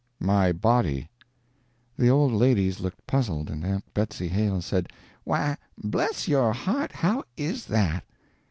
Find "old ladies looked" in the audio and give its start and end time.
2.09-3.05